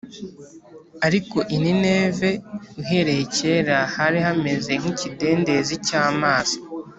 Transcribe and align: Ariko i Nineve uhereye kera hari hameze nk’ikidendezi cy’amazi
Ariko 1.07 1.37
i 1.55 1.57
Nineve 1.61 2.29
uhereye 2.81 3.23
kera 3.35 3.77
hari 3.95 4.19
hameze 4.27 4.71
nk’ikidendezi 4.81 5.75
cy’amazi 5.87 6.57